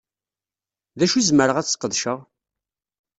D 0.97 1.01
acu 1.05 1.15
i 1.17 1.23
zemreɣ 1.27 1.57
ad 1.57 1.67
sqedceɣ? 1.67 2.19